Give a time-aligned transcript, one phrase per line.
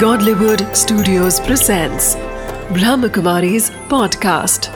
[0.00, 2.06] Godlywood Studios presents
[2.76, 4.66] Brahmakumari's podcast.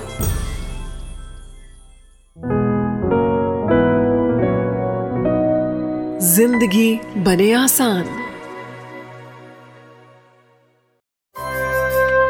[6.23, 8.05] ज़िंदगी बने आसान।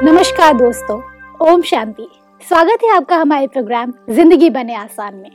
[0.05, 1.01] नमस्कार दोस्तों,
[1.51, 2.09] ओम शांति।
[2.49, 5.31] स्वागत है आपका हमारे प्रोग्राम ज़िंदगी बने आसान में।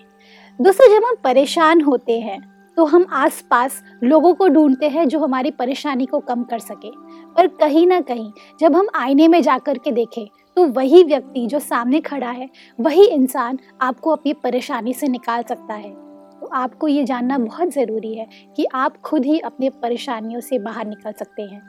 [0.60, 5.52] दोस्तों, जब हम परेशान होते हैं तो हम आसपास लोगों को ढूंढते हैं जो हमारी
[5.52, 6.92] परेशानी को कम कर सके।
[7.36, 10.26] पर कहीं ना कहीं जब हम आईने में जा कर के देखें
[10.58, 12.50] तो वही व्यक्ति जो सामने खड़ा है
[12.80, 15.94] वही इंसान आपको अपनी परेशानी से निकाल सकता है।
[16.42, 20.86] तो आपको ये जानना बहुत ज़रूरी है कि आप खुद ही अपनी परेशानियों से बाहर
[20.88, 21.62] निकल सकते हैं।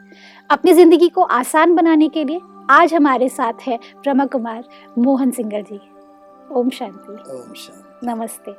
[0.49, 2.39] अपनी ज़िंदगी को आसान बनाने के लिए
[2.71, 4.63] आज हमारे साथ है ब्रह्मा कुमार
[4.99, 5.79] मोहन सिंगर जी।
[6.51, 8.51] ओम शांति। ओम शांति। नमस्ते।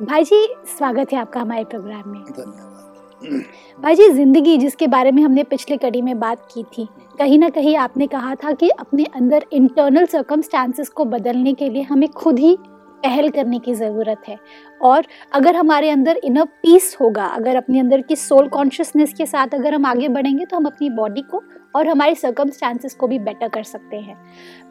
[0.00, 0.36] भाई जी
[0.68, 5.76] स्वागत है आपका हमारे प्रोग्राम में। धन्यवाद। भाई जी ज़िंदगी जिसके बारे में हमने पिछले
[5.76, 6.86] कड़ी में बात की थी
[7.18, 11.82] कहीं ना कहीं आपने कहा था कि अपने अंदर इंटरनल सर्कमस्टांसेस को बदलने के लिए
[11.82, 12.56] हमें खुद ही
[13.02, 14.38] पहल करने की ज़रूरत है।
[14.82, 19.54] और अगर हमारे अंदर इनर पीस होगा अगर अपने अंदर की सोल कॉन्शियसनेस के साथ
[19.54, 21.42] अगर हम आगे बढ़ेंगे तो हम अपनी बॉडी को
[21.74, 24.16] और हमारे सर्कमस्टांसेस को भी बेटर कर सकते हैं।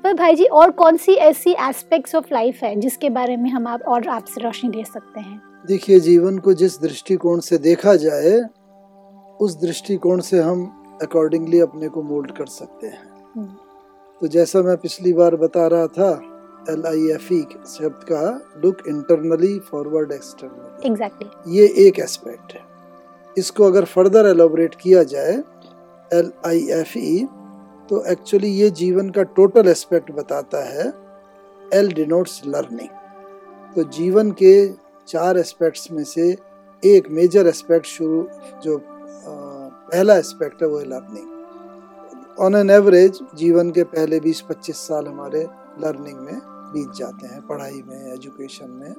[0.03, 3.67] पर भाई जी और कौन सी ऐसी एस्पेक्ट्स ऑफ़ लाइफ है जिसके बारे में हम
[3.67, 5.42] आप और आपसे रोशनी दे सकते हैं?
[5.67, 8.39] देखिए जीवन को जिस दृष्टिकोण से देखा जाए
[9.42, 10.66] उस दृष्टिकोण से हम
[11.02, 13.03] अकॉर्डिंगली अपने को मोल्ड कर सकते हैं।
[13.36, 13.47] हम्म,
[14.22, 16.09] तो जैसा मैं पिछली बार बता रहा था
[16.70, 18.23] एल आई एफ़ ई शब्द का
[18.64, 22.61] look internally forward externally exactly ये एक एस्पेक्ट है।
[23.38, 25.38] इसको अगर फर्दर एलोबरेट किया जाए
[26.14, 27.28] एल आई एफ़ ई
[27.90, 30.88] तो एक्चुअली ये जीवन का टोटल एस्पेक्ट बताता है
[31.74, 34.54] एल डिनोट्स लर्निंग तो जीवन के
[35.08, 36.30] चार एस्पेक्ट्स में से
[36.84, 38.28] एक मेजर एस्पेक्ट शुरू
[38.64, 38.78] जो
[39.28, 45.42] पहला एस्पेक्ट है वो है लर्निंग ऑन एन एवरेज जीवन के पहले 20-25 साल हमारे
[45.82, 46.39] लर्निंग में
[46.73, 48.94] बीत जाते हैं पढ़ाई में एजुकेशन में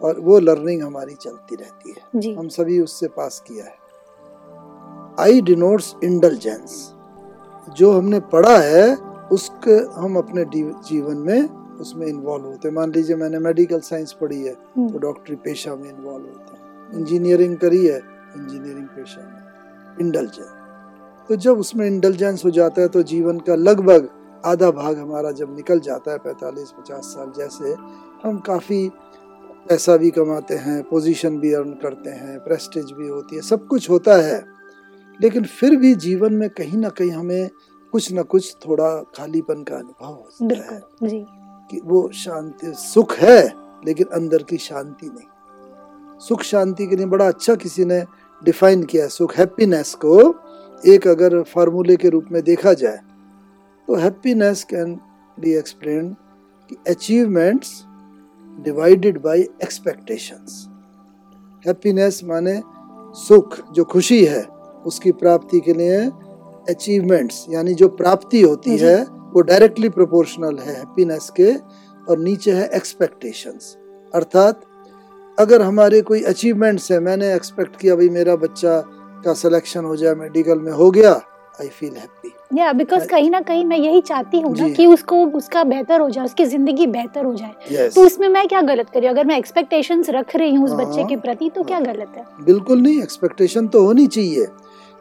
[0.00, 2.34] और वो लर्निंग हमारी चलती रहती है.
[2.34, 3.87] हम सभी उससे पास किया है.
[5.18, 6.94] I denotes indulgence.
[7.76, 8.94] जो हमने पढ़ा है
[9.32, 11.48] उसके हम अपने जीवन में
[11.80, 15.74] उसमें इन्वॉल्व होते हैं। मान लीजिए मैंने मेडिकल साइंस पढ़ी है हम्म, तो डॉक्टरी पेशा
[15.74, 17.98] में इन्वॉल्व होते हैं। इंजीनियरिंग करी है
[18.36, 20.56] इंजीनियरिंग पेशा में। इंडलजेंस
[21.28, 24.08] तो जब उसमें इंडलजेंस हो जाता है तो जीवन का लगभग
[24.44, 27.74] आधा भाग हमारा जब निकल जाता है पैंतालीस पचास साल जैसे
[28.24, 28.88] हम काफ़ी
[29.68, 33.90] पैसा भी कमाते हैं पोजीशन भी अर्न करते हैं प्रेस्टिज भी होती है सब कुछ
[33.90, 34.57] होता है।
[35.22, 37.50] लेकिन फिर भी जीवन में कहीं ना कहीं हमें
[37.92, 41.26] कुछ ना कुछ थोड़ा खालीपन का अनुभव होता है जी।
[41.70, 43.52] कि वो शांति सुख है
[43.86, 48.04] लेकिन अंदर की शांति नहीं। सुख शांति के लिए बड़ा अच्छा किसी ने
[48.44, 50.34] डिफाइन किया सुख हैप्पीनेस को
[50.86, 52.98] एक अगर फार्मूले के रूप में देखा जाए
[53.88, 55.00] तो हैप्पीनेस कैन
[55.40, 56.16] बी एक्सप्लेन
[56.68, 57.84] कि achievements
[58.64, 60.68] divided by expectations
[61.66, 62.62] happiness माने
[63.14, 65.98] सुख जो खुशी है उसकी प्राप्ति के लिए
[66.70, 68.96] अचीवमेंट्स यानी जो प्राप्ति होती है
[69.34, 71.52] वो डायरेक्टली प्रोपोर्शनल है हैप्पीनेस के
[72.06, 73.76] और नीचे है एक्सपेक्टेशंस
[74.14, 74.60] अर्थात
[75.38, 78.80] अगर हमारे कोई अचीवमेंट्स है मैंने एक्सपेक्ट किया भाई मेरा बच्चा
[79.24, 81.12] का सिलेक्शन हो जाए मेडिकल में हो गया
[81.60, 85.24] आई फील हैप्पी या बिकॉज़ कहीं ना कहीं मैं यही चाहती हूँ ना कि उसको
[85.36, 88.90] उसका बेहतर हो जाए उसकी ज़िंदगी बेहतर हो जाए। यस तो इसमें मैं क्या गलत
[88.90, 89.06] करी?
[89.06, 92.24] अगर मैं एक्सपेक्टेशंस रख रही हूँ उस हाँ। बच्चे के प्रति तो क्या गलत है?
[92.44, 94.46] बिल्कुल नहीं एक्सपेक्टेशन तो होनी चाहिए।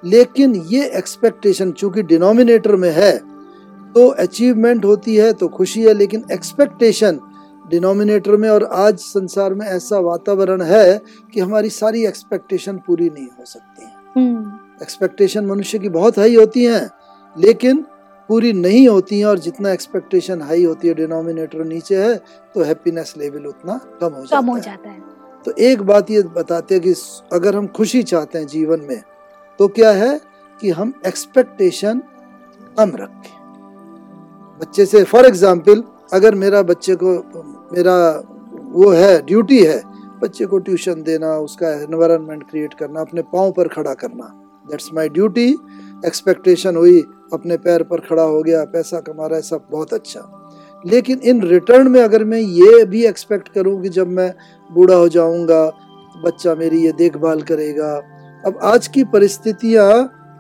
[0.04, 3.12] लेकिन ये एक्सपेक्टेशन चूँकि डिनोमिनेटर में है
[3.94, 7.20] तो अचीवमेंट होती है तो खुशी है लेकिन एक्सपेक्टेशन
[7.70, 11.02] डिनोमिनेटर में और आज संसार में ऐसा वातावरण है
[11.34, 16.36] कि हमारी सारी एक्सपेक्टेशन पूरी नहीं हो सकती हैं। हम्म। एक्सपेक्टेशन मनुष्य की बहुत हाई
[16.36, 16.90] होती हैं
[17.36, 17.86] लेकिन
[18.30, 22.16] पूरी नहीं होती हैं और जितना एक्सपेक्टेशन हाई होती है डिनोमिनेटर नीचे है
[22.56, 25.02] तो हैप्पीनेस लेवल उतना कम हो जाता कम हो है। जाता है।
[25.46, 26.94] तो एक बात ये बताते हैं कि
[27.34, 29.02] अगर हम खुशी चाहते हैं जीवन में
[29.60, 30.20] तो क्या है
[30.62, 32.02] कि हम एक्सपेक्टेशन
[32.78, 33.36] कम रखें।
[34.60, 35.84] बच्चे से फॉर एग्ज़ाम्पल
[36.14, 37.14] अगर मेरा बच्चे को,
[37.74, 38.24] मेरा
[38.72, 39.82] वो है ड्यूटी है,
[40.22, 44.32] बच्चे को ट्यूशन देना, उसका एनवायरनमेंट क्रिएट करना, अपने पाँव पर खड़ा करना
[44.66, 45.48] दैट्स माय ड्यूटी
[46.06, 47.00] एक्सपेक्टेशन हुई,
[47.34, 50.34] अपने पैर पर खड़ा हो गया, पैसा कमा रहा है, सब बहुत अच्छा।
[50.86, 54.34] लेकिन इन रिटर्न में अगर मैं ये भी एक्सपेक्ट करूँ कि जब मैं
[54.70, 55.66] बूढ़ा हो जाऊँगा,
[56.24, 57.96] बच्चा मेरी ये देखभाल करेगा
[58.46, 59.92] अब आज की परिस्थितियाँ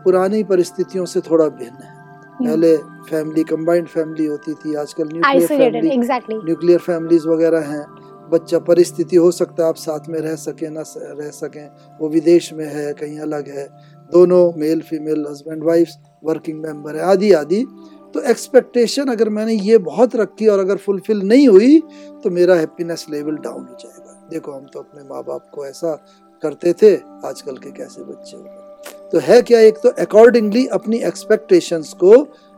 [0.04, 1.96] पुरानी परिस्थितियों से थोड़ा भिन्न है।
[2.40, 2.76] पहले
[3.10, 7.86] फैमिली कंबाइंड फैमिली होती थी आजकल nuclear family exactly nuclear families वगैरह हैं।
[8.32, 12.52] बच्चा परिस्थिति हो सकता है आप साथ में रह सके ना रह सकें। वो विदेश
[12.54, 13.68] में है कहीं अलग है।
[14.12, 15.90] दोनों male female husband wife
[16.24, 17.66] working member है आदि आदि
[18.14, 21.80] तो एक्सपेक्टेशन अगर मैंने ये बहुत रखी और अगर फुलफिल नहीं हुई
[22.24, 25.94] तो मेरा हैप्पीनेस लेवल डाउन हो जाएगा। देखो हम तो अपने माँ बाप को ऐसा
[26.44, 26.94] करते थे
[27.28, 29.78] आजकल के कैसे बच्चे हो गए। तो है क्या एक?
[29.78, 32.16] तो अकॉर्डिंगली अपनी एक्सपेक्टेशंस को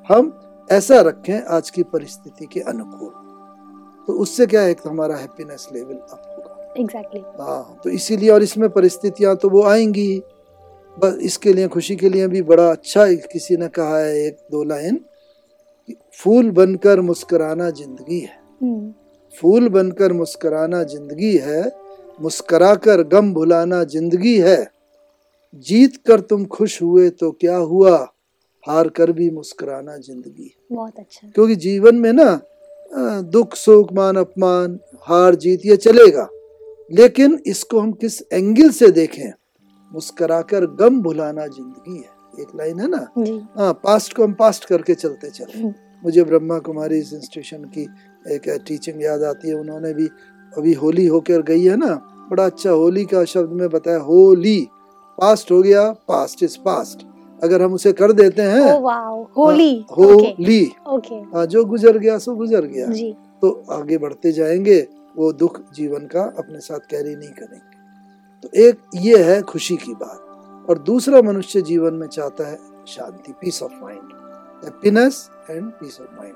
[0.10, 0.34] हम
[0.70, 3.12] ऐसा रखें आज की परिस्थिति के अनुकूल।
[4.08, 8.30] तो उससे क्या है एक तो हमारा हैप्पीनेस लेवल अप होगा। एग्जैक्टली हाँ तो इसीलिए
[8.30, 10.22] और इसमें परिस्थितियाँ तो वो आएँगी।
[10.98, 14.64] बस इसके लिए खुशी के लिए भी बड़ा अच्छा किसी ने कहा है एक दो
[14.64, 15.00] लाइन
[16.14, 18.92] फूल बनकर मुस्कुराना ज़िंदगी है। हम्म,
[19.34, 21.62] फूल बनकर मुस्कुराना ज़िंदगी है
[22.20, 24.60] मुस्कुराकर गम भुलाना ज़िंदगी है।
[25.66, 27.96] जीत कर तुम खुश हुए तो क्या हुआ?
[28.64, 32.30] हार कर भी मुस्कुराना ज़िंदगी बहुत अच्छा। क्योंकि जीवन में ना
[33.32, 36.28] दुख सुख मान अपमान हार जीत ये चलेगा।
[36.92, 39.32] लेकिन इसको हम किस एंगल से देखें?
[39.92, 43.08] मुस्कुराकर गम भुलाना ज़िंदगी है। एक लाइन है ना?
[43.58, 45.72] हाँ पास्ट को हम पास्ट करके चलते चले।
[46.04, 47.82] मुझे ब्रह्मा कुमारी इस इंस्टीट्यूशन की
[48.26, 50.10] एक टीचिंग याद आती है। उन्होंने भी
[50.58, 51.94] अभी होली होकर गई है ना
[52.32, 54.60] बड़ा अच्छा होली का शब्द में बताया होली।
[55.18, 57.06] पास्ट हो गया पास्ट इज़ पास्ट
[57.44, 61.98] अगर हम उसे कर देते हैं वाओ होली हाँ, ओके होली। ओके हाँ, जो गुजर
[61.98, 63.12] गया सो गुजर गया। जी।
[63.42, 64.80] तो आगे बढ़ते जाएँगे
[65.18, 67.78] वो दुख जीवन का अपने साथ कैरी नहीं करेंगे।
[68.44, 72.58] तो एक ये है खुशी की बात और दूसरा मनुष्य जीवन में चाहता है
[72.88, 74.14] शांति peace of mind
[74.66, 76.36] happiness and peace of mind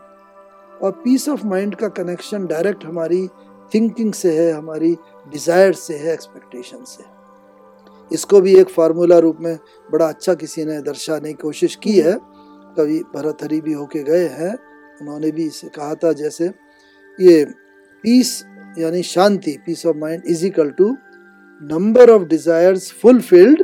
[0.83, 3.27] और पीस ऑफ़ माइंड का कनेक्शन डायरेक्ट हमारी
[3.73, 4.97] थिंकिंग से है हमारी
[5.31, 7.03] डिज़ायर से है एक्सपेक्टेशन से।
[8.11, 9.57] इसको भी एक फार्मूला रूप में
[9.91, 12.17] बड़ा अच्छा किसी ने दर्शाने की कोशिश की है।
[12.77, 14.53] कवि भरतहरि भी होके गए हैं।
[15.01, 16.45] उन्होंने भी इसे कहा था जैसे
[17.19, 17.45] ये
[18.03, 18.43] पीस
[18.77, 20.89] यानी शांति peace of mind is equal to
[21.61, 23.63] number of desires fulfilled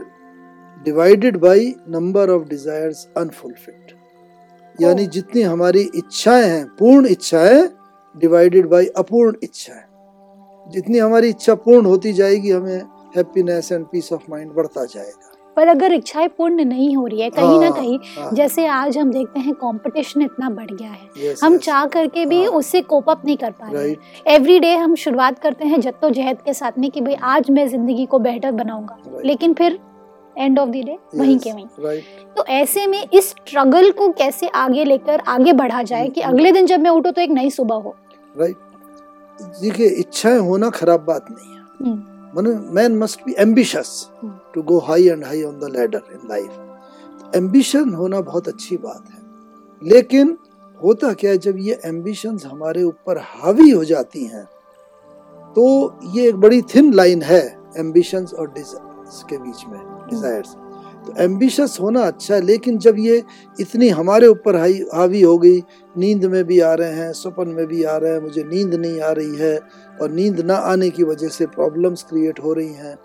[0.83, 3.91] divided by number of desires unfulfilled
[4.81, 5.11] यानी Oh.
[5.11, 7.67] जितनी हमारी इच्छाएँ हैं पूर्ण इच्छाएँ
[8.15, 9.88] डिवाइडेड बाय अपूर्ण इच्छाएँ।
[10.71, 12.81] जितनी हमारी इच्छा पूर्ण होती जाएगी हमें
[13.15, 17.29] happiness and peace of mind बढ़ता जाएगा। पर अगर इच्छाएँ पूर्ण नहीं हो रही है
[17.29, 21.09] कहीं ना हाँ, कहीं हाँ, जैसे आज हम देखते हैं कंपटीशन इतना बढ़ गया है।
[21.23, 24.27] Yes, हम yes, चाह करके भी हाँ। उससे कोप अप नहीं कर पा रहे राइट
[24.27, 28.05] एवरी डे हम शुरुआत करते हैं जद्दोजहद के साथ में कि भाई आज मैं ज़िंदगी
[28.05, 29.25] को बेहतर बनाऊँगा। Right.
[29.25, 29.79] लेकिन फिर
[30.35, 32.01] एंड ऑफ़ द डे वहीं के वहीं।
[32.37, 36.51] तो ऐसे में इस स्ट्रगल को कैसे आगे लेकर आगे बढ़ा जाए कि हम्म। अगले
[36.51, 37.95] दिन जब मैं उठूं तो एक नई सुबह हो?
[38.35, 38.55] राइट
[39.61, 43.89] देखिए इच्छाएँ होना खराब बात नहीं है। हम्म, man must be ambitious
[44.23, 44.31] Hmm.
[44.53, 49.03] To go high and high on the ladder in life ambition होना बहुत अच्छी बात
[49.09, 50.37] है। लेकिन
[50.79, 54.43] होता क्या है जब ये एम्बिशंस हमारे ऊपर हावी हो जाती हैं
[55.55, 55.65] तो
[56.15, 57.41] ये एक बड़ी थिन लाइन है
[57.77, 60.55] एम्बिशंस और डिजायर्स के बीच में डिजायर्स
[61.05, 63.21] तो एम्बिशस होना अच्छा है लेकिन जब ये
[63.59, 65.59] इतनी हमारे ऊपर हाई हावी हो गई
[65.97, 68.99] नींद में भी आ रहे हैं सपन में भी आ रहे हैं मुझे नींद नहीं
[69.01, 69.59] आ रही है
[70.01, 72.95] और नींद ना आने की वजह से प्रॉब्लम्स क्रिएट हो रही हैं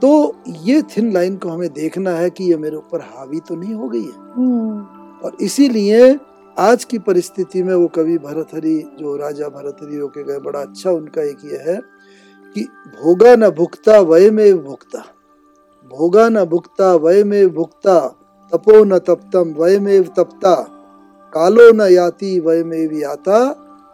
[0.00, 0.10] तो
[0.64, 3.88] ये थिन लाइन को हमें देखना है कि ये मेरे ऊपर हावी तो नहीं हो
[3.88, 4.80] गई है। हम्म,
[5.24, 6.18] और इसीलिए
[6.58, 11.22] आज की परिस्थिति में वो कवि भरतहरि जो राजा भरतहरि होके गए बड़ा अच्छा उनका
[11.22, 11.76] एक ये है
[12.56, 12.62] कि
[13.02, 15.04] भोगा न भुगता वय में भुगता।
[15.96, 18.00] भोगा न भुगता वय में भुगता
[18.52, 20.54] तपो न तप्तम वय में तपता।
[21.32, 23.50] कालो न याति वय में याता,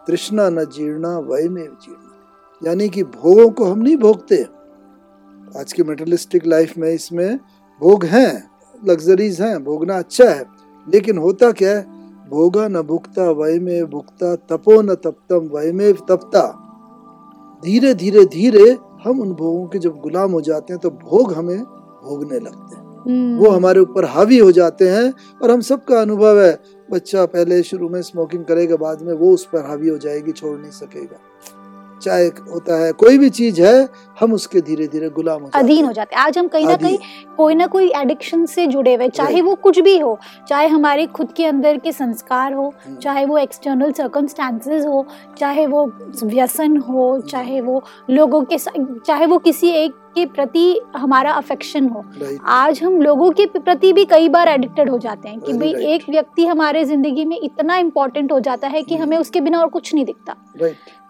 [0.07, 4.45] तृष्णा न जीर्णा वय में जीर्णा। यानी कि भोगों को हम नहीं भोगते।
[5.59, 7.39] आज के मेटलिस्टिक लाइफ में इसमें
[7.81, 8.51] भोग हैं
[8.85, 10.45] लग्जरीज हैं, भोगना अच्छा है।
[10.93, 11.85] लेकिन होता क्या है?
[12.29, 16.63] भोगा न भुगता वय में भुगता तपो न तप्तम वय में तपता।
[17.63, 21.76] धीरे धीरे धीरे हम उन भोगों के जब गुलाम हो जाते हैं तो भोग हमें
[22.07, 26.39] भोगने लगते हैं। हम्म, वो हमारे ऊपर हावी हो जाते हैं और हम सबका अनुभव
[26.41, 26.57] है
[26.91, 30.57] बच्चा पहले शुरू में स्मोकिंग करेगा बाद में वो उस पर हावी हो जाएगी छोड़
[30.59, 31.19] नहीं सकेगा।
[32.01, 35.91] चाहे होता है कोई भी चीज़ है हम उसके धीरे धीरे गुलाम हो अधीन हो।
[35.93, 36.97] जाते हैं। आज हम कहीं ना कहीं
[37.37, 40.17] कोई ना कोई एडिक्शन से जुड़े हुए चाहे वो कुछ भी हो
[40.49, 45.05] चाहे हमारे खुद के अंदर के संस्कार हो हम्म। चाहे वो एक्सटर्नल सर्कमस्टांसेस हो
[45.37, 45.85] चाहे वो
[46.23, 48.57] व्यसन हो चाहे वो लोगों के
[49.07, 52.03] चाहे वो किसी एक के प्रति हमारा अफेक्शन हो।
[52.45, 55.85] आज हम लोगों के प्रति भी कई बार एडिक्टेड हो जाते हैं कि भाई right.
[55.85, 59.59] एक व्यक्ति हमारे ज़िंदगी में इतना इम्पोर्टेंट हो जाता है कि हम्म। हमें उसके बिना
[59.59, 60.35] और कुछ नहीं दिखता।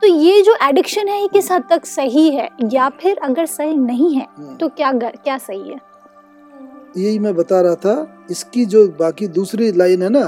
[0.02, 2.50] तो ये जो एडिक्शन है ये किस हद तक सही है?
[2.74, 5.80] या फिर अगर सही नहीं है हम्म। तो क्या गर, क्या सही है?
[6.98, 10.26] यही मैं बता रहा था इसकी जो बाकी दूसरी लाइन है ना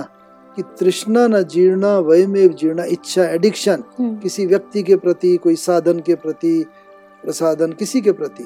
[0.57, 5.55] कि तृष्णा न जीर्णा वय में जीर्णा इच्छा एडिक्शन हम्म, किसी व्यक्ति के प्रति कोई
[5.55, 6.53] साधन के प्रति
[7.23, 8.43] प्रसाधन किसी के प्रति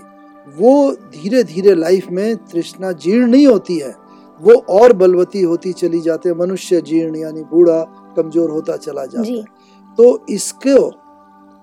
[0.48, 3.94] वो धीरे धीरे लाइफ में तृष्णा जीर्ण नहीं होती है।
[4.42, 7.80] वो और बलवती होती चली जाते है। मनुष्य जीर्ण यानी बूढ़ा
[8.18, 9.44] कमज़ोर होता चला जाता है।
[9.98, 10.92] तो इसको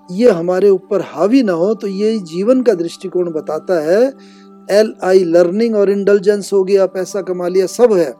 [0.09, 4.01] ये हमारे ऊपर हावी ना हो तो ये जीवन का दृष्टिकोण बताता है
[4.71, 8.13] एल आई लर्निंग और इंटेलिजेंस हो गया पैसा कमा लिया सब है।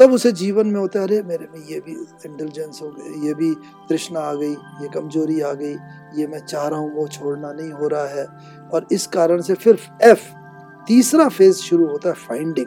[0.00, 1.92] तब उसे जीवन में होता है अरे मेरे में ये भी
[2.26, 3.54] इंटेलिजेंस हो गई ये भी
[3.88, 5.74] तृष्णा आ गई ये कमज़ोरी आ गई
[6.20, 8.26] ये मैं चाह रहा हूँ वो छोड़ना नहीं हो रहा है।
[8.74, 10.20] और इस कारण से फिर एफ़
[10.86, 12.66] तीसरा फ़ेज़ शुरू होता है फाइंडिंग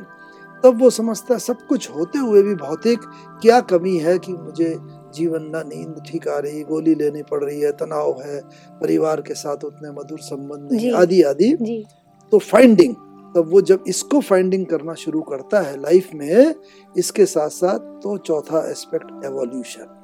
[0.63, 2.99] तब वो समझता है सब कुछ होते हुए भी भौतिक
[3.41, 4.77] क्या कमी है कि मुझे
[5.15, 8.41] जीवन ना नींद ठीक आ रही गोली लेनी पड़ रही है तनाव है
[8.81, 11.85] परिवार के साथ उतने मधुर संबंध नहीं आदि आदि?
[12.31, 12.95] तो फाइंडिंग
[13.35, 16.55] तब वो जब इसको फाइंडिंग करना शुरू करता है लाइफ में
[16.97, 19.99] इसके साथ साथ तो चौथा एस्पेक्ट एवोल्यूशन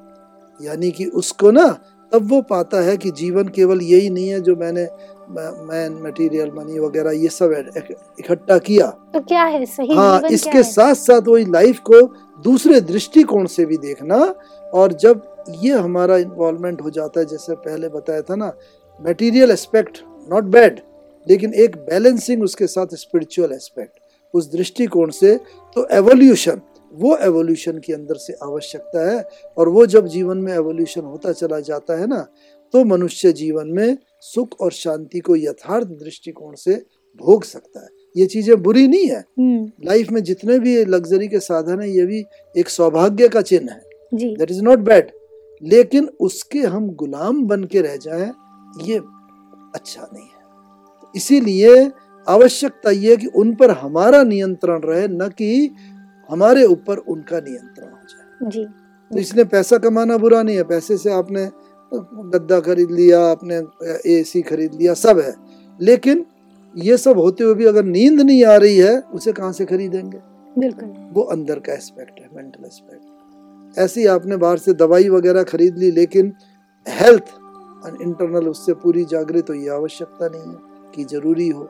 [0.64, 1.78] यानी कि उसको ना
[2.12, 4.88] तब वो पाता है कि जीवन केवल यही नहीं है जो मैंने
[5.30, 7.72] मैन मटेरियल मनी वगैरह ये सब
[8.18, 9.66] इकट्ठा किया। तो क्या है?
[9.66, 10.72] सही हाँ जीवन इसके क्या है?
[10.72, 12.00] साथ साथ वही लाइफ को
[12.42, 14.16] दूसरे दृष्टिकोण से भी देखना
[14.74, 18.52] और जब ये हमारा इन्वॉल्वमेंट हो जाता है जैसे पहले बताया था ना
[19.06, 20.80] मटेरियल एस्पेक्ट नॉट बैड
[21.30, 23.98] लेकिन एक बैलेंसिंग उसके साथ स्पिरिचुअल एस्पेक्ट
[24.34, 25.36] उस दृष्टिकोण से
[25.76, 26.60] तो एवोल्यूशन
[26.92, 31.60] वो एवोल्यूशन के अंदर से आवश्यकता है और वो जब जीवन में एवोल्यूशन होता चला
[31.60, 32.26] जाता है ना
[32.74, 36.74] तो मनुष्य जीवन में सुख और शांति को यथार्थ दृष्टिकोण से
[37.20, 41.40] भोग सकता है। ये चीज़ें बुरी नहीं है। हम्म। लाइफ में जितने भी लग्जरी के
[41.40, 42.24] साधन है ये भी
[42.56, 43.82] एक सौभाग्य का चिन्ह है।
[44.34, 45.10] दैट इज़ नॉट बैड
[45.62, 48.30] लेकिन उसके हम गुलाम बन के रह जाए
[48.84, 48.98] ये
[49.74, 50.39] अच्छा नहीं है।
[51.14, 51.90] इसीलिए
[52.26, 55.70] आवश्यकता ये कि उन पर हमारा नियंत्रण रहे न कि
[56.30, 60.96] हमारे ऊपर उनका नियंत्रण हो जाए। जी। तो इसलिए पैसा कमाना बुरा नहीं है पैसे
[60.96, 61.48] से आपने
[61.92, 63.56] गद्दा खरीद लिया आपने
[64.12, 65.34] एसी खरीद लिया सब है।
[65.80, 66.24] लेकिन
[66.74, 70.18] ये सब होते हुए भी अगर नींद नहीं आ रही है उसे कहाँ से खरीदेंगे?
[70.58, 75.78] बिल्कुल। वो अंदर का एस्पेक्ट है मेंटल एस्पेक्ट ऐसी आपने बाहर से दवाई वगैरह खरीद
[75.78, 76.32] ली लेकिन
[76.86, 77.34] हेल्थ
[78.02, 81.64] इंटरनल उससे पूरी जागृत हो ये आवश्यकता नहीं है। कि ज़रूरी हो।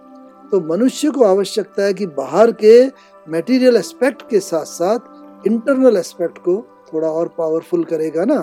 [0.51, 2.87] तो मनुष्य को आवश्यकता है कि बाहर के
[3.29, 8.41] मटेरियल एस्पेक्ट के साथ साथ इंटरनल एस्पेक्ट को थोड़ा और पावरफुल करेगा ना?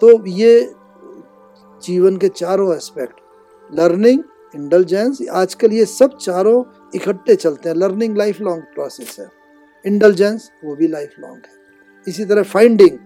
[0.00, 0.74] तो ये
[1.82, 3.20] जीवन के चारों एस्पेक्ट
[3.74, 4.22] लर्निंग
[4.54, 9.28] इंटेलिजेंस आजकल ये सब चारों इकट्ठे चलते हैं। लर्निंग लाइफ लॉन्ग प्रोसेस है।
[9.86, 11.52] इंटेलिजेंस वो भी लाइफ लॉन्ग है।
[12.08, 12.98] इसी तरह फाइंडिंग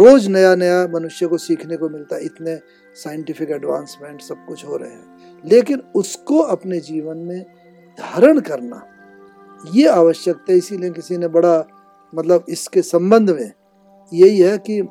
[0.00, 2.56] रोज नया नया मनुष्य को सीखने को मिलता है। इतने
[2.94, 7.42] साइंटिफिक एडवांसमेंट सब कुछ हो रहे हैं। लेकिन उसको अपने जीवन में
[7.98, 8.82] धारण करना
[9.74, 11.64] ये आवश्यकता है इसीलिए किसी ने बड़ा
[12.14, 13.52] मतलब इसके संबंध में
[14.12, 14.82] यही है कि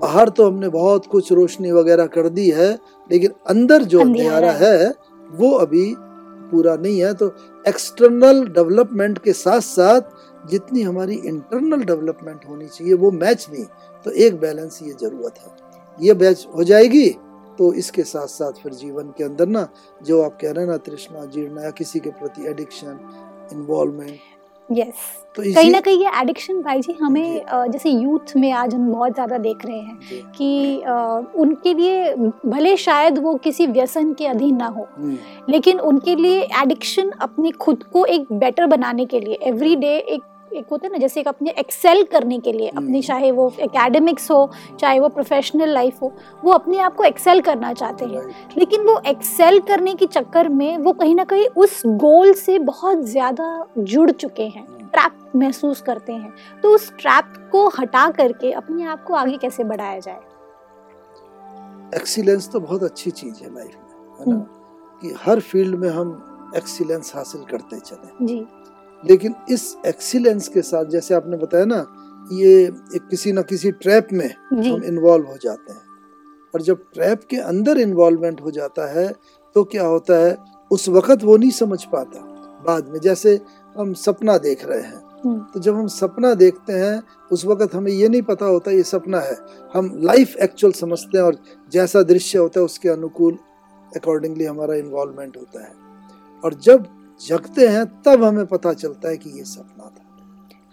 [0.00, 2.78] बाहर तो हमने बहुत कुछ रोशनी वगैरह कर दी है
[3.12, 4.94] लेकिन अंदर जो अंधियारा है।
[5.30, 5.94] वो अभी
[6.50, 7.26] पूरा नहीं है। तो
[7.68, 10.00] एक्सटर्नल डेवलपमेंट के साथ साथ
[10.50, 13.64] जितनी हमारी इंटरनल डेवलपमेंट होनी चाहिए वो मैच नहीं।
[14.04, 15.52] तो एक बैलेंस ये ज़रूरत है।
[16.06, 17.08] ये मैच हो जाएगी?
[17.60, 19.68] तो इसके साथ साथ फिर जीवन के अंदर ना
[20.00, 22.98] जो आप कह रहे हैं ना तृष्णा जीर्ण या किसी के प्रति एडिक्शन
[23.52, 24.18] इन्वॉल्वमेंट
[24.68, 28.90] यस तो कहीं ना कहीं ये एडिक्शन भाई जी। हमें जैसे यूथ में आज हम
[28.92, 30.82] बहुत ज़्यादा देख रहे हैं कि
[31.36, 32.14] उनके लिए
[32.46, 35.16] भले शायद वो किसी व्यसन के अधीन ना हो हम्म,
[35.48, 40.22] लेकिन उनके लिए एडिक्शन अपने खुद को एक बेटर बनाने के लिए एवरी डे एक
[40.50, 43.52] एक होता है ना जैसे एक अपने एक्सेल करने के लिए अपनी हम्म। चाहे वो
[43.60, 46.12] एकेडमिक्स हो चाहे वो प्रोफेशनल लाइफ हो
[46.44, 48.22] वो अपने आप को एक्सेल करना चाहते हैं।
[48.58, 53.04] लेकिन वो एक्सेल करने के चक्कर में वो कहीं ना कहीं उस गोल से बहुत
[53.04, 58.84] ज़्यादा जुड़ चुके हैं ट्रैप महसूस करते हैं। तो उस ट्रैप को हटा करके अपने
[58.84, 60.20] आप को आगे कैसे बढ़ाया जाए?
[61.96, 64.34] एक्सीलेंस तो बहुत अच्छी चीज़ है लाइफ में है ना?
[64.34, 64.40] हम्म।
[65.02, 68.46] कि हर फ़ील्ड में हम एक्सीलेंस हासिल करते चले। जी।
[69.04, 71.86] लेकिन इस एक्सीलेंस के साथ जैसे आपने बताया ना
[72.32, 75.80] ये एक किसी ना किसी ट्रैप में हम इन्वॉल्व हो जाते हैं।
[76.54, 79.12] और जब ट्रैप के अंदर इन्वॉल्वमेंट हो जाता है
[79.56, 80.36] तो क्या होता है
[80.70, 82.20] उस वक्त वो नहीं समझ पाता।
[82.66, 83.40] बाद में जैसे
[83.76, 87.02] हम सपना देख रहे हैं हम्म, तो जब हम सपना देखते हैं
[87.32, 89.36] उस वक्त हमें ये नहीं पता होता ये सपना है।
[89.74, 91.36] हम लाइफ एक्चुअल समझते हैं और
[91.72, 93.38] जैसा दृश्य होता है उसके अनुकूल
[93.96, 95.72] अकॉर्डिंगली हमारा इन्वॉल्वमेंट होता है।
[96.44, 96.86] और जब
[97.28, 100.04] जगते हैं तब हमें पता चलता है कि ये सपना था।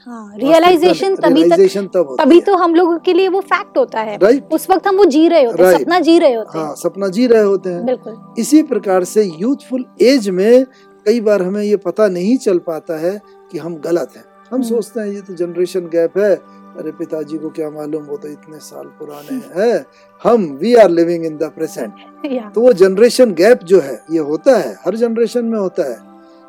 [0.07, 3.99] हाँ रियलाइजेशन तभी तक रियलाइजेशन तब तभी तो हम लोगों के लिए वो फैक्ट होता
[3.99, 5.81] है। राइट उस वक्त हम वो जी रहे होते हैं Right.
[5.81, 9.23] सपना जी रहे होते। हाँ सपना जी रहे होते हैं। हैं बिल्कुल। इसी प्रकार से
[9.39, 10.65] यूथफुल एज में
[11.05, 14.63] कई बार हमें ये पता नहीं चल पाता है कि हम गलत हैं। हम हम्म।
[14.63, 16.35] सोचते हैं ये तो जनरेशन गैप है।
[16.79, 19.85] अरे पिताजी को क्या मालूम वो तो इतने साल पुराने हैं।
[20.23, 24.57] हम we are living in the present तो वो जनरेशन गैप जो है ये होता
[24.57, 26.06] है हर जनरेशन में होता है।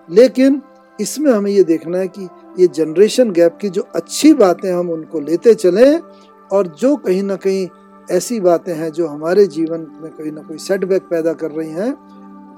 [0.08, 0.60] लेकिन
[0.98, 5.20] इसमें हमें ये देखना है कि ये जनरेशन गैप की जो अच्छी बातें हम उनको
[5.20, 6.00] लेते चलें
[6.50, 7.68] और जो कहीं ना कहीं
[8.10, 11.92] ऐसी बातें हैं जो हमारे जीवन में कहीं ना कोई सेटबैक पैदा कर रही हैं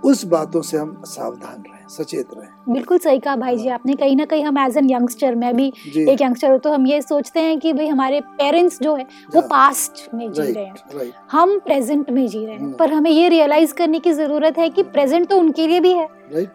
[0.05, 4.17] उस बातों से हम सावधान रहें सचेत रहें। बिल्कुल सही कहा भाई जी आपने। कहीं
[4.17, 5.67] ना कहीं हम एज एन यंगस्टर मैं भी
[5.99, 9.05] एक यंगस्टर हूँ तो हम ये सोचते हैं कि भाई हमारे पेरेंट्स जो है
[9.35, 12.93] वो हाँ। पास्ट में जी रहे हैं। हम प्रेजेंट में जी रहे हैं। हम्म। पर
[12.93, 16.09] हमें ये रियलाइज़ करने की ज़रूरत है कि प्रेजेंट तो उनके लिए भी है।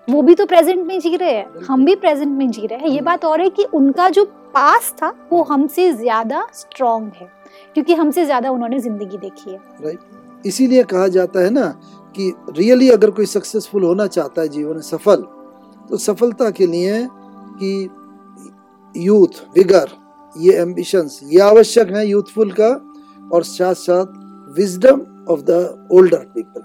[0.10, 2.88] वो भी तो प्रेजेंट में जी रहे हैं। हम भी प्रेजेंट में जी रहे हैं।
[2.88, 4.26] ये हम्म। बात और है कि उनका जो
[4.56, 7.28] पास था वो हमसे ज़्यादा स्ट्रांग है।
[7.74, 11.74] क्योंकि हमसे ज़्यादा उन्होंने ज़िंदगी देखी है। राइट इसीलिए कहा जाता है ना
[12.16, 15.16] कि रियली अगर कोई सक्सेसफुल होना चाहता है जीवन में सफल
[15.90, 17.08] तो सफलता के लिए
[17.64, 17.90] कि
[18.98, 19.90] यूथ विगर
[20.38, 22.92] ये एम्बिशंस ये आवश्यक है यूथफुल का
[23.34, 24.06] और साथ साथ
[24.58, 26.62] wisdom of the older people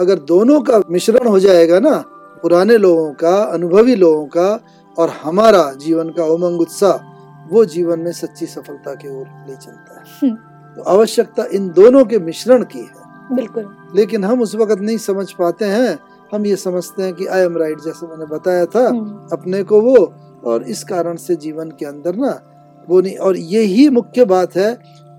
[0.00, 2.04] अगर दोनों का मिश्रण हो जाएगा ना
[2.42, 4.64] पुराने लोगों का अनुभवी लोगों का
[4.98, 7.18] और हमारा जीवन का उमंग उत्साह
[7.52, 10.36] वो जीवन में सच्ची सफलता की ओर ले चलता है। हम्म।
[10.74, 13.66] तो आवश्यकता इन दोनों के मिश्रण की है। बिल्कुल।
[13.96, 15.98] लेकिन हम उस वक्त नहीं समझ पाते हैं।
[16.34, 19.80] हम ये समझते हैं कि आई एम राइट जैसे मैंने बताया था हम्म, अपने को
[19.80, 19.96] वो
[20.44, 22.40] और इस कारण से जीवन के अंदर ना
[22.88, 24.74] वो नहीं। और यही मुख्य बात है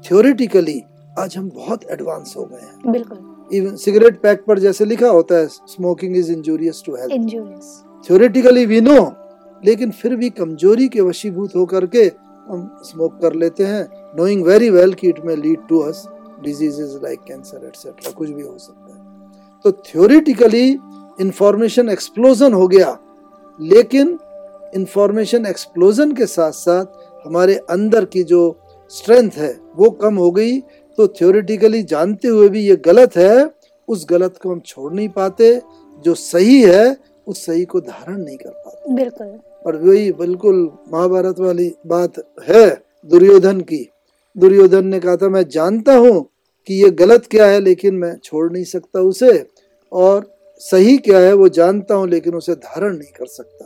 [0.06, 0.82] थ्योरेटिकली
[1.20, 3.18] आज हम बहुत एडवांस हो गए हैं। बिल्कुल।
[3.54, 8.66] इवन सिगरेट पैक पर जैसे लिखा होता है smoking is injurious to health injurious theoretically
[8.66, 9.00] we know
[9.64, 12.04] लेकिन फिर भी कमज़ोरी के वशीभूत होकर के
[12.50, 13.84] हम स्मोक कर लेते हैं
[14.18, 16.06] नोइंग वेरी वेल कि it may lead to us
[16.44, 20.70] diseases like cancer etcetera कुछ भी हो सकता है। तो थ्योरिटिकली
[21.22, 22.98] इंफॉर्मेशन एक्सप्लोजन हो गया
[23.60, 24.18] लेकिन
[24.76, 26.86] इंफॉर्मेशन एक्सप्लोजन के साथ साथ
[27.28, 28.42] हमारे अंदर की जो
[28.92, 30.60] स्ट्रेंथ है वो कम हो गई।
[30.98, 33.50] तो थ्योरिटिकली जानते हुए भी ये गलत है
[33.88, 35.62] उस गलत को हम छोड़ नहीं पाते।
[36.06, 41.40] जो सही है उस सही को धारण नहीं कर पाते। बिल्कुल। और वही बिल्कुल महाभारत
[41.40, 42.20] वाली बात
[42.50, 42.70] है
[43.10, 43.90] दुर्योधन की।
[44.40, 46.22] दुर्योधन ने कहा था मैं जानता हूँ
[46.68, 49.32] कि ये गलत क्या है लेकिन मैं छोड़ नहीं सकता उसे।
[49.92, 50.30] और
[50.62, 53.66] सही क्या है वो जानता हूँ लेकिन उसे धारण नहीं कर सकता।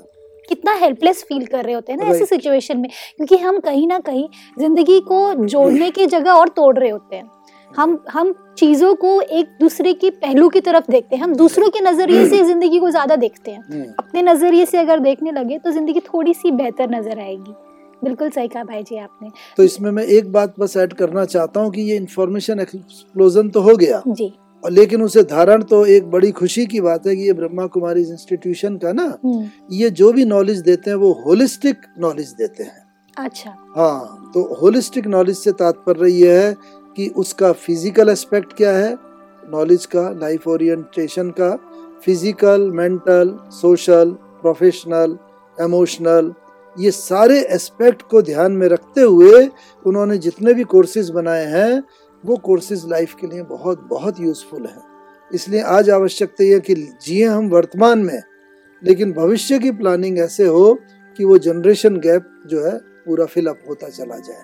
[0.50, 4.00] कितना हेल्पलेस फील कर रहे होते हैं ना ऐसी सिचुएशन में क्योंकि हम कहीं ना
[4.02, 4.28] कहीं
[4.60, 7.30] ज़िंदगी को जोड़ने की जगह और तोड़ रहे होते हैं।
[7.72, 11.80] हम हम चीज़ों को एक दूसरे की पहलू की तरफ़ देखते हैं। हम दूसरों के
[11.82, 15.72] नज़रिए से ज़िंदगी को ज़्यादा देखते हैं। हम्म, अपने नज़रिए से अगर देखने लगे तो
[15.72, 17.54] ज़िंदगी थोड़ी सी बेहतर नज़र आएगी।
[18.04, 21.60] बिल्कुल सही कहा भाई जी आपने। तो इसमें मैं एक बात बस ऐड करना चाहता
[21.60, 26.10] हूँ कि ये इन्फॉर्मेशन एक्सप्लोजन तो हो गया जी। और लेकिन उसे धारण तो एक
[26.12, 30.12] बड़ी खुशी की बात है कि ये ब्रह्मा कुमारी इंस्टीट्यूशन का ना हम्म, ये जो
[30.14, 32.82] भी नॉलेज देते हैं वो होलिस्टिक नॉलेज देते हैं।
[33.18, 36.54] अच्छा। हाँ तो होलिस्टिक नॉलेज से तात्पर्य ये है
[36.98, 38.94] कि उसका फ़िज़िकल एस्पेक्ट क्या है
[39.50, 41.56] नॉलेज का लाइफ ओरिएंटेशन का
[42.06, 44.12] physical mental social
[44.42, 45.18] professional
[45.58, 46.34] emotional
[46.76, 49.48] ये सारे एस्पेक्ट को ध्यान में रखते हुए
[49.86, 51.84] उन्होंने जितने भी कोर्सेज बनाए हैं,
[52.24, 54.82] वो कोर्सेज लाइफ के लिए बहुत बहुत यूजफुल हैं।
[55.32, 58.22] इसलिए आज आवश्यकता ये है कि जिए हम वर्तमान में,
[58.82, 60.74] लेकिन भविष्य की प्लानिंग ऐसे हो
[61.20, 64.44] कि वो जनरेशन गैप जो है, पूरा फिलअप होता चला जाए।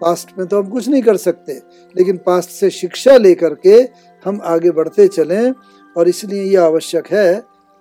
[0.00, 1.52] पास्ट में तो हम कुछ नहीं कर सकते,
[1.94, 3.76] लेकिन पास्ट से शिक्षा लेकर के
[4.24, 5.52] हम आगे बढ़ते चलें,
[5.96, 7.34] और इसलिए ये आवश्यक है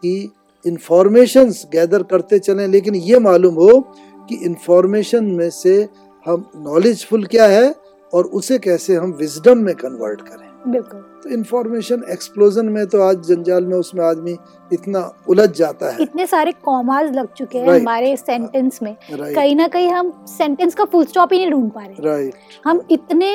[0.03, 0.31] कि
[0.65, 3.79] इंफॉर्मेशंस गैदर करते चलें, लेकिन ये मालूम हो
[4.29, 5.89] कि इंफॉर्मेशन में से
[6.25, 7.75] हम नॉलेजफुल क्या है
[8.13, 13.27] और उसे कैसे हम विजडम में कन्वर्ट करें। बिल्कुल। तो इंफॉर्मेशन एक्सप्लोजन में तो आज
[13.27, 14.37] जंजाल में उसमें आदमी
[14.71, 19.67] इतना उलझ जाता है। इतने सारे कॉमास लग चुके हैं हमारे सेंटेंस में। कहीं ना
[19.67, 22.33] कहीं हम सेंटेंस का फुल स्टॉप ही नहीं ढूंढ पा रहे। राइट
[22.65, 23.31] हम इतने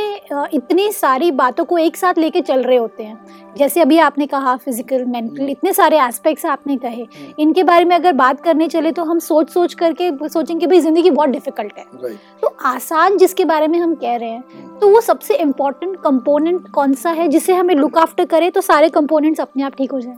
[0.55, 3.19] इतनी सारी बातों को एक साथ लेके चल रहे होते हैं।
[3.57, 7.07] जैसे अभी आपने कहा फ़िज़िकल मेंटल इतने सारे एस्पेक्ट्स आपने कहे।
[7.39, 11.11] इनके बारे में अगर बात करने चले तो हम सोच सोच करके सोचेंगे भाई ज़िंदगी
[11.11, 15.35] बहुत डिफ़िकल्ट है। तो आसान जिसके बारे में हम कह रहे हैं तो वो सबसे
[15.37, 19.75] इम्पोर्टेंट कंपोनेंट कौन सा है जिसे हमें लुक आफ्टर करे तो सारे कंपोनेंट्स अपने आप
[19.79, 20.17] ठीक हो जाए।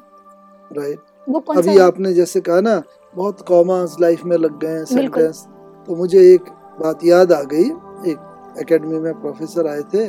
[0.70, 2.82] राइट वो कौन अभी आपने जैसे कहा ना
[3.14, 5.46] बहुत कॉमर्स लाइफ में लग गए हैं सेंटेंस
[5.88, 7.64] तो मुझे एक बात याद आ गई
[8.10, 10.06] एक एकेडमी में प्रोफेसर आए थे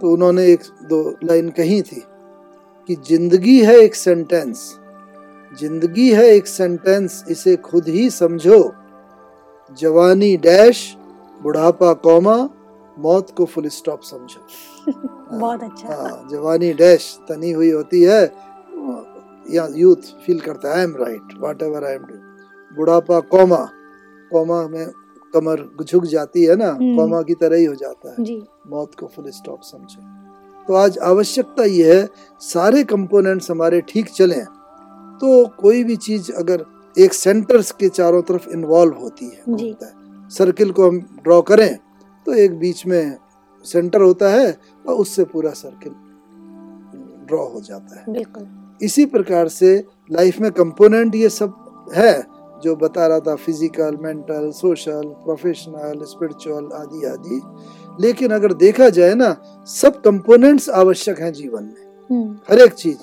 [0.00, 2.02] तो उन्होंने एक दो लाइन कही थी
[2.88, 4.62] कि ज़िंदगी है एक सेंटेंस
[5.52, 8.60] ज़िंदगी है एक सेंटेंस इसे खुद ही समझो।
[9.78, 10.80] जवानी डैश
[11.40, 12.36] बुढ़ापा कौमा
[12.96, 14.40] मौत को फुल स्टॉप समझो।
[15.32, 18.22] बहुत अच्छा। हाँ जवानी डैश तनी हुई होती है
[19.46, 23.56] या यूथ फील करता है I am right whatever I am doing बुढ़ापा कौमा
[24.30, 24.86] कौमा में
[25.34, 28.94] कमर झुक जाती है ना हम्म। कौमा की तरह ही हो जाता है। जी। मौत
[28.94, 30.00] को फुल स्टॉप समझो।
[30.66, 32.08] तो आज आवश्यकता ये है
[32.42, 34.44] सारे कंपोनेंट्स हमारे ठीक चलें
[35.20, 36.64] तो कोई भी चीज़ अगर
[36.96, 41.40] एक सेंटर्स के चारों तरफ़ इन्वॉल्व होती है जी। होता है। सर्किल को हम ड्रॉ
[41.42, 41.76] करें
[42.26, 43.16] तो एक बीच में
[43.64, 44.50] सेंटर होता है
[44.86, 45.92] और उससे पूरा सर्किल
[47.26, 48.46] ड्रॉ हो जाता है। बिल्कुल।
[48.82, 49.76] इसी प्रकार से
[50.12, 52.12] लाइफ में कंपोनेंट ये सब है
[52.64, 57.40] जो बता रहा था physical mental social professional spiritual आदि आदि।
[58.00, 59.36] लेकिन अगर देखा जाए ना
[59.68, 62.98] सब कंपोनेंट्स आवश्यक हैं जीवन में हम्म, हर एक चीज़।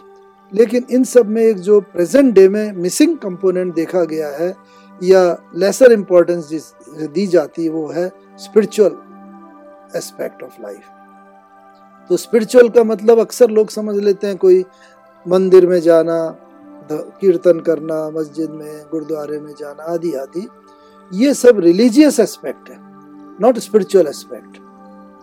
[0.51, 4.53] लेकिन इन सब में एक जो प्रेजेंट डे में मिसिंग कंपोनेंट देखा गया है
[5.01, 5.21] या
[5.55, 6.49] लेसर इम्पोर्टेंस
[7.13, 8.95] दी जाती है वो है स्पिरिचुअल
[9.97, 10.98] एस्पेक्ट ऑफ़ लाइफ
[12.09, 14.63] तो स्पिरिचुअल का मतलब अक्सर लोग समझ लेते हैं कोई
[15.25, 16.17] मंदिर में जाना
[16.91, 20.47] कीर्तन करना मस्जिद में गुरुद्वारे में जाना आदि आदि।
[21.11, 22.77] ये सब रिलीजियस एस्पेक्ट है
[23.41, 24.57] नॉट स्पिरिचुअल एस्पेक्ट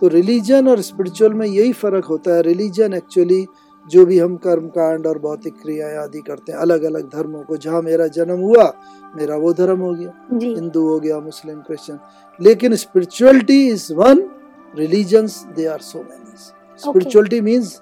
[0.01, 3.45] तो रिलीजन और स्पिरिचुअल में यही फ़र्क होता है। रिलीजन एक्चुअली
[3.87, 7.57] जो भी हम कर्म कांड और भौतिक क्रियाएँ आदि करते हैं अलग अलग धर्मों को
[7.57, 8.71] जहाँ मेरा जन्म हुआ
[9.15, 11.99] मेरा वो धर्म हो गया। हिंदू हो गया मुस्लिम क्रिश्चियन।
[12.39, 14.29] लेकिन spirituality is one
[14.73, 16.35] religions they are so many
[16.79, 17.79] spirituality means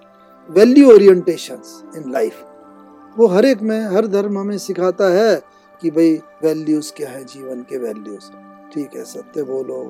[0.50, 2.44] value orientations in life
[3.18, 5.36] वो हर एक में हर धर्म हमें सिखाता है
[5.82, 8.30] कि भाई वैल्यूज़ क्या है जीवन के वैल्यूज़
[8.74, 9.84] ठीक है सत्य बोलो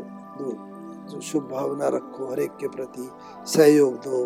[1.11, 3.09] जो शुभ भावना रखो हर एक के प्रति
[3.47, 4.25] सहयोग दो।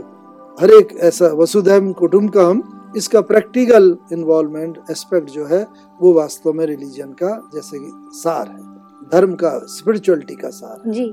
[0.62, 2.62] हर एक ऐसा वसुधैव कुटुंबकम
[2.98, 5.66] इसका प्रैक्टिकल इन्वॉल्वमेंट एस्पेक्ट जो है
[6.02, 10.94] वो वास्तव में रिलीजन का जैसे कि सार है। धर्म का स्पिरिचुअलिटी का सार है।
[10.94, 11.12] जी।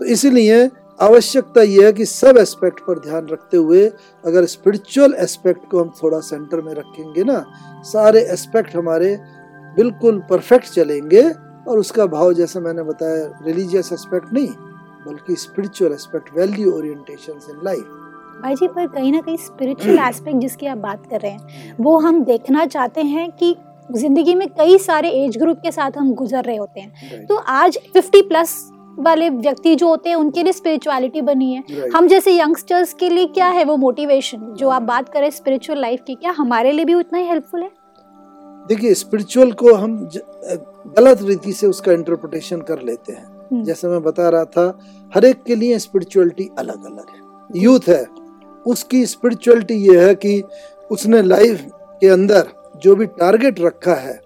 [0.00, 0.66] तो इसलिए
[1.02, 3.86] आवश्यकता यह है कि सब एस्पेक्ट पर ध्यान रखते हुए
[4.24, 7.44] अगर स्पिरिचुअल एस्पेक्ट को हम थोड़ा सेंटर में रखेंगे ना
[7.82, 9.16] सारे एस्पेक्ट हमारे
[9.76, 11.22] बिल्कुल परफेक्ट चलेंगे
[11.68, 14.48] और उसका भाव जैसे मैंने बताया रिलीजियस एस्पेक्ट नहीं
[15.06, 17.84] बल्कि spiritual aspect value orientation in life
[18.42, 21.98] भाई जी पर कहीं ना कहीं स्पिरिचुअल एस्पेक्ट जिसकी आप बात कर रहे हैं वो
[21.98, 23.56] हम देखना चाहते हैं कि
[23.92, 27.78] ज़िंदगी में कई सारे एज ग्रुप के साथ हम गुजर रहे होते हैं। तो आज
[27.96, 28.54] 50 प्लस
[28.98, 33.26] वाले व्यक्ति जो होते हैं उनके लिए स्पिरिचुअलिटी बनी है। हम जैसे यंगस्टर्स के लिए
[33.26, 36.94] क्या है वो मोटिवेशन जो आप बात करें स्पिरिचुअल लाइफ की क्या हमारे लिए भी
[36.94, 37.70] उतना ही हेल्पफुल है?
[38.68, 39.96] देखिए स्पिरिचुअल को हम
[40.98, 44.78] गलत रीति से उसका इंटरप्रिटेशन कर लेते हैं। हम्म, जैसे मैं बता रहा था
[45.14, 48.04] हर एक के लिए स्पिरिचुअलिटी अलग अलग है। यूथ है
[48.66, 50.42] उसकी स्पिरिचुअलिटी ये है कि
[50.90, 51.66] उसने लाइफ
[52.00, 52.46] के अंदर
[52.82, 54.20] जो भी टारगेट रखा है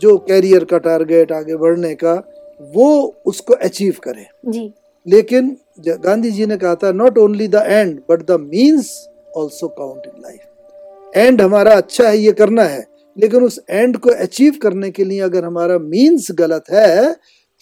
[0.00, 2.14] जो कैरियर का टारगेट आगे बढ़ने का
[2.60, 4.72] वो उसको अचीव करे। जी।
[5.06, 8.92] लेकिन गांधी जी ने कहा था not only the end but the means
[9.36, 14.10] also count in life and हमारा अच्छा है ये करना है। लेकिन उस एंड को
[14.12, 17.12] अचीव करने के लिए अगर हमारा मीन्स गलत है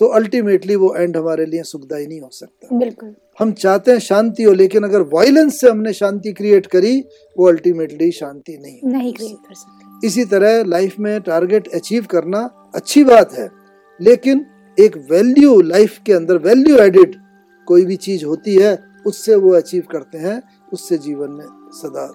[0.01, 4.43] तो अल्टीमेटली वो एंड हमारे लिए सुखदायी नहीं हो सकता। बिल्कुल। हम चाहते हैं शांति
[4.43, 6.99] हो लेकिन अगर वायलेंस से हमने शांति क्रिएट करी
[7.37, 12.41] वो अल्टीमेटली शांति नहीं नहीं क्रिएट कर सकते। इसी तरह लाइफ में टारगेट अचीव करना
[12.75, 13.49] अच्छी बात है
[14.01, 14.45] लेकिन
[14.79, 17.15] एक वैल्यू लाइफ के अंदर वैल्यू एडिड
[17.69, 20.41] कोई भी चीज़ होती है उससे वो अचीव करते हैं
[20.73, 22.07] उससे जीवन में सदा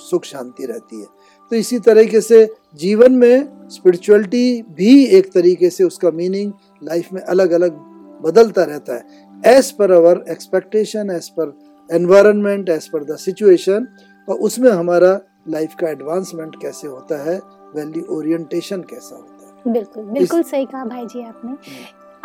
[0.00, 1.06] सुख शांति रहती है।
[1.50, 2.44] तो इसी तरीके से
[2.78, 6.52] जीवन में स्पिरिचुअलिटी भी एक तरीके से उसका मीनिंग
[6.82, 7.78] लाइफ में अलग अलग
[8.22, 11.56] बदलता रहता है। As per our expectation as per
[11.90, 13.86] environment as per the situation
[14.28, 17.38] और उसमें हमारा लाइफ का एडवांसमेंट कैसे होता है
[17.76, 21.52] वैल्यू ओरिएंटेशन कैसा होता है। बिल्कुल बिल्कुल सही कहा भाई जी आपने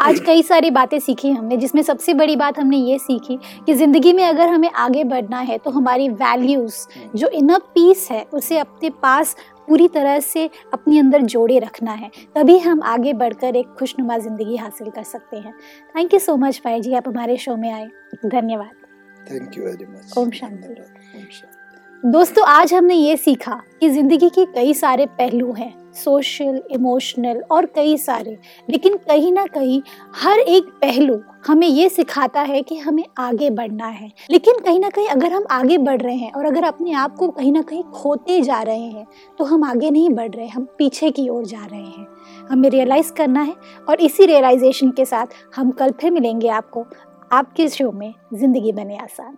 [0.04, 4.12] आज कई सारी बातें सीखी हमने जिसमें सबसे बड़ी बात हमने ये सीखी कि ज़िंदगी
[4.14, 6.78] में अगर हमें आगे बढ़ना है तो हमारी वैल्यूज़
[7.16, 9.36] जो इनर पीस है उसे अपने पास
[9.68, 14.58] पूरी तरह से अपने अंदर जोड़े रखना है। तभी हम आगे बढ़कर एक खुशनुमा ज़िंदगी
[14.58, 15.54] हासिल कर सकते हैं।
[15.96, 17.88] थैंक यू सो मच भाई जी आप हमारे शो में आए।
[18.28, 21.62] धन्यवाद। थैंक यू वेरी मच ओम शांति।
[22.04, 27.66] दोस्तों, आज हमने ये सीखा कि ज़िंदगी के कई सारे पहलू हैं, सोशल, इमोशनल और
[27.66, 28.38] कई सारे।
[28.70, 29.82] लेकिन कहीं ना कहीं
[30.16, 34.90] हर एक पहलू हमें ये सिखाता है कि हमें आगे बढ़ना है। लेकिन कहीं ना
[34.90, 37.84] कहीं अगर हम आगे बढ़ रहे हैं और अगर अपने आप को कहीं ना कहीं
[37.84, 39.06] खोते जा रहे हैं
[39.40, 42.08] तो हम आगे नहीं बढ़ रहे, हम पीछे की ओर जा रहे हैं।
[42.50, 43.56] हमें रियलाइज़ करना है
[43.90, 46.86] और इसी रियलाइजेशन के साथ हम कल फिर मिलेंगे आपको
[47.32, 49.38] आपके शो में, ज़िंदगी बने आसान।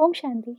[0.00, 0.56] ओम शांति।